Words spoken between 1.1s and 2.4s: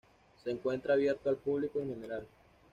al púbico en general.